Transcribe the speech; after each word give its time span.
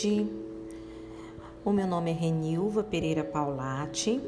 Verde. 0.00 0.26
O 1.62 1.72
meu 1.72 1.86
nome 1.86 2.10
é 2.10 2.14
Renilva 2.14 2.82
Pereira 2.82 3.22
Paulati, 3.22 4.18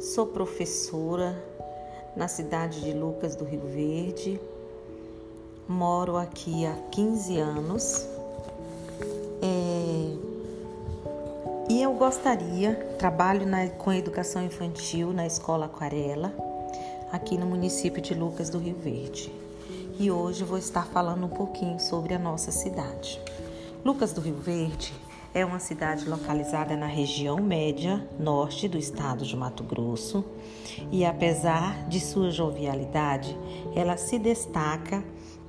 sou 0.00 0.26
professora 0.26 1.36
na 2.16 2.26
cidade 2.26 2.80
de 2.80 2.92
Lucas 2.92 3.36
do 3.36 3.44
Rio 3.44 3.60
Verde, 3.66 4.40
moro 5.68 6.16
aqui 6.16 6.64
há 6.64 6.72
15 6.90 7.38
anos 7.38 8.06
é, 9.42 10.16
e 11.68 11.82
eu 11.82 11.92
gostaria, 11.92 12.74
trabalho 12.98 13.46
na, 13.46 13.68
com 13.68 13.92
educação 13.92 14.42
infantil 14.42 15.12
na 15.12 15.26
Escola 15.26 15.66
Aquarela, 15.66 16.32
aqui 17.12 17.36
no 17.36 17.44
município 17.44 18.00
de 18.00 18.14
Lucas 18.14 18.48
do 18.48 18.58
Rio 18.58 18.76
Verde. 18.76 19.30
E 20.00 20.10
hoje 20.10 20.44
vou 20.44 20.56
estar 20.56 20.86
falando 20.86 21.26
um 21.26 21.30
pouquinho 21.30 21.78
sobre 21.78 22.14
a 22.14 22.18
nossa 22.18 22.50
cidade. 22.50 23.20
Lucas 23.84 24.12
do 24.12 24.20
Rio 24.20 24.34
Verde 24.34 24.92
é 25.32 25.44
uma 25.44 25.60
cidade 25.60 26.08
localizada 26.08 26.76
na 26.76 26.86
região 26.86 27.40
média 27.40 28.06
norte 28.18 28.66
do 28.66 28.76
estado 28.76 29.24
de 29.24 29.36
Mato 29.36 29.62
Grosso 29.62 30.24
e, 30.90 31.04
apesar 31.04 31.86
de 31.88 32.00
sua 32.00 32.30
jovialidade, 32.30 33.38
ela 33.74 33.96
se 33.96 34.18
destaca 34.18 35.02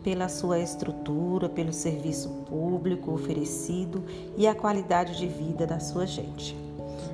pela 0.03 0.29
sua 0.29 0.59
estrutura, 0.59 1.49
pelo 1.49 1.73
serviço 1.73 2.29
público 2.47 3.11
oferecido 3.11 4.03
e 4.37 4.47
a 4.47 4.53
qualidade 4.53 5.17
de 5.17 5.27
vida 5.27 5.65
da 5.65 5.79
sua 5.79 6.05
gente. 6.05 6.55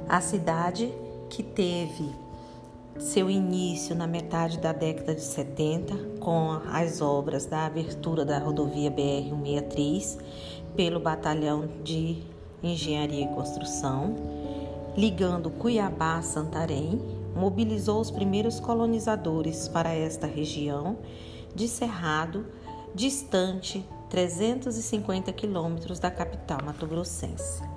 A 0.08 0.20
cidade 0.20 0.94
que 1.30 1.42
teve 1.42 2.14
seu 3.00 3.30
início 3.30 3.96
na 3.96 4.08
metade 4.08 4.58
da 4.60 4.72
década 4.72 5.14
de 5.14 5.22
70 5.22 6.20
com 6.20 6.62
as 6.72 7.02
obras 7.02 7.46
da 7.46 7.66
abertura 7.66 8.24
da 8.24 8.40
rodovia 8.40 8.90
BR-163 8.90 10.18
pelo 10.76 11.00
Batalhão 11.00 11.68
de 11.84 12.24
Engenharia 12.64 13.26
e 13.26 13.36
Construção, 13.36 14.16
ligando 14.96 15.50
Cuiabá 15.50 16.18
a 16.18 16.22
Santarém, 16.22 17.00
mobilizou 17.36 18.00
os 18.00 18.10
primeiros 18.10 18.60
colonizadores 18.60 19.68
para 19.68 19.94
esta 19.94 20.26
região 20.26 20.98
de 21.54 21.68
Cerrado, 21.68 22.46
distante 22.94 23.86
350 24.10 25.32
quilômetros 25.34 26.00
da 26.00 26.10
capital 26.10 26.60
mato-grossense. 26.64 27.75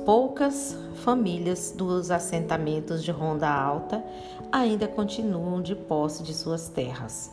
poucas 0.05 0.77
famílias 0.95 1.73
dos 1.75 2.11
assentamentos 2.11 3.03
de 3.03 3.09
Ronda 3.09 3.49
Alta 3.49 4.03
ainda 4.51 4.87
continuam 4.87 5.61
de 5.61 5.75
posse 5.75 6.23
de 6.23 6.33
suas 6.33 6.69
terras. 6.69 7.31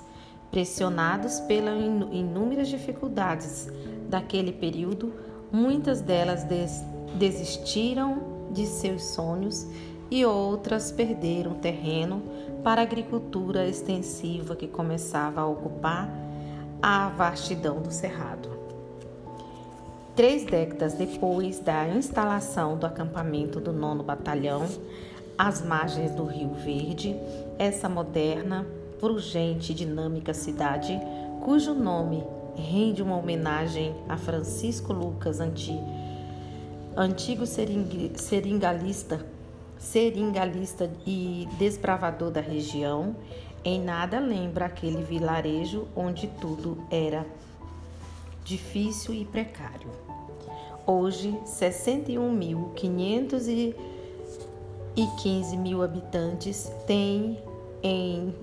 Pressionados 0.51 1.41
pelas 1.41 1.79
inúmeras 2.13 2.69
dificuldades 2.69 3.69
daquele 4.09 4.53
período, 4.53 5.13
muitas 5.53 6.01
delas 6.01 6.45
des 6.45 6.83
desistiram 7.19 8.51
de 8.51 8.67
seus 8.67 9.05
sonhos 9.05 9.67
e 10.11 10.25
outras 10.25 10.93
perderam 10.93 11.55
terreno 11.55 12.23
para 12.63 12.81
a 12.81 12.85
agricultura 12.85 13.67
extensiva 13.67 14.55
que 14.55 14.69
começava 14.69 15.41
a 15.41 15.47
ocupar 15.47 16.09
a 16.83 17.09
vastidão 17.09 17.81
do 17.81 17.91
cerrado. 17.91 18.51
Três 20.15 20.45
décadas 20.45 20.95
depois 20.95 21.59
da 21.61 21.89
instalação 21.89 22.77
do 22.79 22.87
acampamento 22.87 23.61
do 23.61 23.73
9 23.73 24.03
Batalhão, 24.03 24.67
às 25.39 25.63
margens 25.63 26.13
do 26.13 26.25
Rio 26.25 26.55
Verde, 26.55 27.17
essa 27.59 27.89
moderna, 27.89 28.67
urgente 29.01 29.73
e 29.73 29.75
dinâmica 29.75 30.33
cidade, 30.33 30.99
cujo 31.43 31.75
nome 31.75 32.25
rende 32.57 33.03
uma 33.03 33.17
homenagem 33.17 33.95
a 34.09 34.17
Francisco 34.17 34.93
Lucas, 34.93 35.41
anti, 35.41 35.79
antigo 36.97 37.45
seringalista, 37.47 39.25
seringalista 39.79 40.91
e 41.07 41.47
desbravador 41.59 42.31
da 42.31 42.41
região, 42.41 43.15
em 43.63 43.81
nada 43.81 44.19
lembra 44.19 44.67
aquele 44.67 45.03
vilarejo 45.03 45.87
onde 45.95 46.29
tudo 46.41 46.79
era 46.91 47.27
difícil 48.45 49.13
e 49.13 49.25
precário. 49.25 49.91
Hoje, 50.87 51.37
61.515 54.97 55.59
mil 55.59 55.83
habitantes 55.83 56.73
têm, 56.87 57.39
em, 57.83 58.35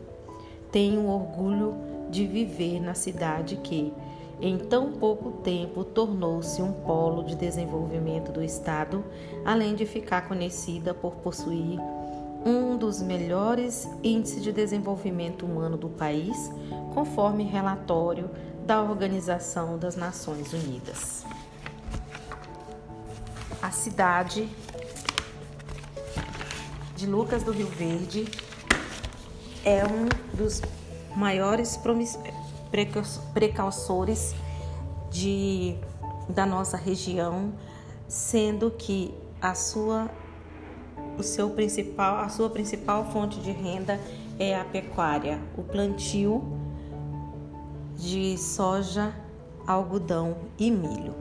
têm 0.72 0.98
o 0.98 1.08
orgulho 1.08 1.76
de 2.10 2.28
viver 2.28 2.80
na 2.80 2.94
cidade 2.94 3.58
que, 3.58 3.92
em 4.40 4.58
tão 4.58 4.92
pouco 4.94 5.32
tempo, 5.44 5.84
tornou-se 5.84 6.62
um 6.62 6.72
polo 6.72 7.24
de 7.24 7.36
desenvolvimento 7.36 8.32
do 8.32 8.44
Estado, 8.44 9.04
além 9.44 9.74
de 9.74 9.86
ficar 9.86 10.28
conhecida 10.28 10.94
por 10.94 11.16
possuir 11.16 11.80
um 12.46 12.78
dos 12.78 13.02
melhores 13.02 13.90
índices 14.04 14.44
de 14.44 14.52
desenvolvimento 14.52 15.46
humano 15.46 15.78
do 15.78 15.90
país, 15.90 16.52
conforme 16.94 17.44
relatório 17.44 18.30
da 18.66 18.82
Organização 18.82 19.78
das 19.78 19.96
Nações 19.96 20.54
Unidas. 20.54 21.26
A 23.62 23.72
cidade 23.72 24.50
de 27.04 27.10
Lucas 27.10 27.44
do 27.44 27.52
Rio 27.52 27.68
Verde 27.68 28.26
é 29.66 29.84
um 29.86 30.08
dos 30.38 30.62
maiores 31.14 31.78
precursores 33.34 34.34
de, 35.12 35.76
da 36.30 36.46
nossa 36.46 36.78
região, 36.78 37.52
sendo 38.08 38.72
que 38.72 39.14
a 39.42 39.54
sua, 39.54 40.10
o 41.18 41.24
seu 41.24 41.50
principal, 41.50 42.20
a 42.20 42.30
sua 42.30 42.50
principal 42.50 43.12
fonte 43.12 43.42
de 43.42 43.52
renda 43.52 44.00
é 44.40 44.56
a 44.58 44.64
pecuária, 44.64 45.42
o 45.58 45.62
plantio 45.62 46.42
de 47.98 48.38
soja, 48.38 49.14
algodão 49.68 50.38
e 50.58 50.72
milho. 50.72 51.14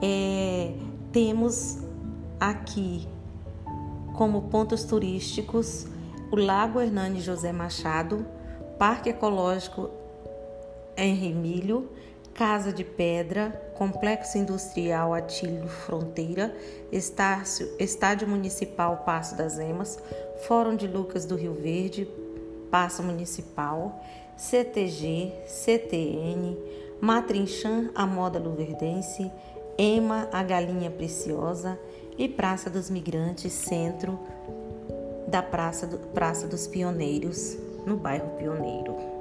É, 0.00 0.72
temos 1.10 1.78
aqui 2.38 3.08
como 4.14 4.42
pontos 4.42 4.84
turísticos 4.84 5.86
o 6.30 6.36
Lago 6.36 6.80
Hernani 6.80 7.22
José 7.22 7.52
Machado, 7.52 8.24
Parque 8.78 9.10
Ecológico 9.10 9.90
Henri 10.96 11.32
Milho, 11.32 11.90
Casa 12.32 12.72
de 12.72 12.84
Pedra, 12.84 13.50
Complexo 13.76 14.38
Industrial 14.38 15.14
Atílio 15.14 15.68
Fronteira, 15.68 16.54
Estácio, 16.90 17.68
Estádio 17.78 18.26
Municipal 18.26 19.02
Passo 19.04 19.36
das 19.36 19.58
Emas, 19.58 19.98
Fórum 20.46 20.76
de 20.76 20.86
Lucas 20.86 21.24
do 21.24 21.36
Rio 21.36 21.54
Verde, 21.54 22.08
Passo 22.70 23.02
Municipal, 23.02 24.00
CTG, 24.36 25.32
CTN, 25.46 26.56
Matrinchã, 27.00 27.90
a 27.94 28.06
Moda 28.06 28.38
Luverdense, 28.38 29.30
Ema, 29.78 30.28
a 30.32 30.42
Galinha 30.42 30.90
Preciosa 30.90 31.78
e 32.16 32.28
Praça 32.28 32.70
dos 32.70 32.90
Migrantes, 32.90 33.52
centro 33.52 34.18
da 35.28 35.42
Praça, 35.42 35.86
do, 35.86 35.98
Praça 35.98 36.46
dos 36.46 36.66
Pioneiros, 36.66 37.56
no 37.86 37.96
bairro 37.96 38.30
Pioneiro. 38.36 39.13